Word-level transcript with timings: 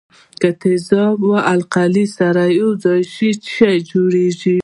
که 0.39 0.49
تیزاب 0.61 1.17
او 1.27 1.31
القلي 1.53 2.05
سره 2.17 2.43
یوځای 2.61 3.01
شي 3.13 3.29
څه 3.53 3.69
کیږي. 3.89 4.57